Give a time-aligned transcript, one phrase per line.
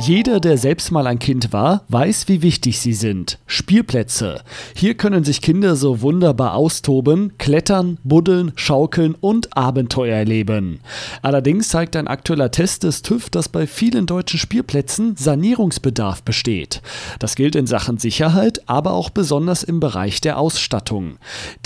[0.00, 3.40] Jeder, der selbst mal ein Kind war, weiß, wie wichtig sie sind.
[3.46, 4.42] Spielplätze.
[4.76, 10.78] Hier können sich Kinder so wunderbar austoben, klettern, buddeln, schaukeln und Abenteuer erleben.
[11.20, 16.80] Allerdings zeigt ein aktueller Test des TÜV, dass bei vielen deutschen Spielplätzen Sanierungsbedarf besteht.
[17.18, 21.16] Das gilt in Sachen Sicherheit, aber auch besonders im Bereich der Ausstattung.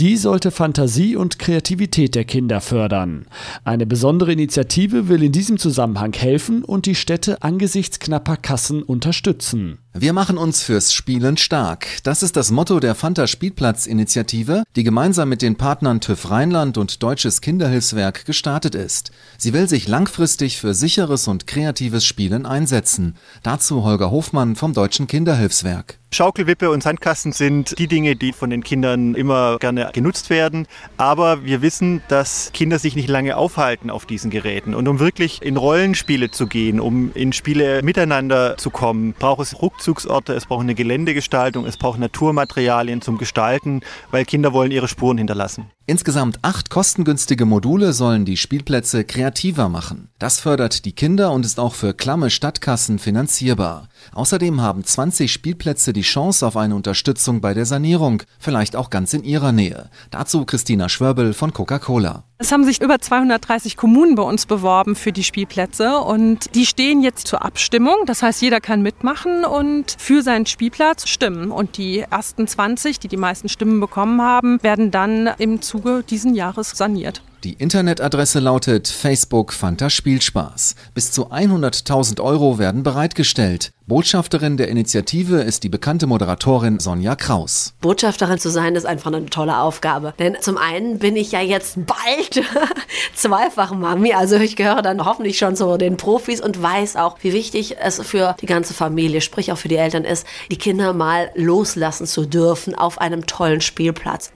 [0.01, 3.27] Die sollte Fantasie und Kreativität der Kinder fördern.
[3.64, 9.79] Eine besondere Initiative will in diesem Zusammenhang helfen und die Städte angesichts knapper Kassen unterstützen.
[9.95, 11.87] Wir machen uns fürs Spielen stark.
[12.02, 17.02] Das ist das Motto der Fanta Spielplatz-Initiative, die gemeinsam mit den Partnern TÜV Rheinland und
[17.02, 19.10] Deutsches Kinderhilfswerk gestartet ist.
[19.36, 23.16] Sie will sich langfristig für sicheres und kreatives Spielen einsetzen.
[23.42, 25.98] Dazu Holger Hofmann vom Deutschen Kinderhilfswerk.
[26.14, 30.67] Schaukelwippe und Sandkasten sind die Dinge, die von den Kindern immer gerne genutzt werden.
[30.98, 34.74] Aber wir wissen, dass Kinder sich nicht lange aufhalten auf diesen Geräten.
[34.74, 39.55] Und um wirklich in Rollenspiele zu gehen, um in Spiele miteinander zu kommen, braucht es
[39.83, 43.80] Rückzugsorte, es braucht eine Geländegestaltung, es braucht Naturmaterialien zum Gestalten,
[44.12, 45.70] weil Kinder wollen ihre Spuren hinterlassen.
[45.86, 50.08] Insgesamt acht kostengünstige Module sollen die Spielplätze kreativer machen.
[50.20, 53.89] Das fördert die Kinder und ist auch für klamme Stadtkassen finanzierbar.
[54.14, 59.14] Außerdem haben 20 Spielplätze die Chance auf eine Unterstützung bei der Sanierung, vielleicht auch ganz
[59.14, 59.91] in ihrer Nähe.
[60.11, 62.25] Dazu Christina Schwörbel von Coca-Cola.
[62.39, 67.00] Es haben sich über 230 Kommunen bei uns beworben für die Spielplätze und die stehen
[67.00, 67.95] jetzt zur Abstimmung.
[68.06, 71.53] Das heißt, jeder kann mitmachen und für seinen Spielplatz stimmen.
[71.53, 76.34] Und die ersten 20, die die meisten Stimmen bekommen haben, werden dann im Zuge diesen
[76.34, 77.23] Jahres saniert.
[77.45, 80.77] Die Internetadresse lautet Facebook Fanta Spielspaß.
[80.95, 83.73] Bis zu 100.000 Euro werden bereitgestellt.
[83.89, 87.75] Botschafterin der Initiative ist die bekannte Moderatorin Sonja Kraus.
[87.81, 90.15] Botschafterin zu sein ist einfach eine tolle Aufgabe.
[90.20, 92.47] Denn zum einen bin ich ja jetzt bald
[93.17, 97.33] zweifach Mami, also ich gehöre dann hoffentlich schon zu den Profis und weiß auch, wie
[97.33, 101.33] wichtig es für die ganze Familie, sprich auch für die Eltern ist, die Kinder mal
[101.35, 104.31] loslassen zu dürfen auf einem tollen Spielplatz.